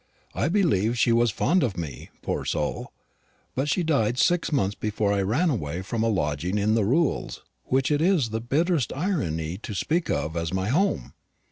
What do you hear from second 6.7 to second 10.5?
the Rules, which it is the bitterest irony to speak of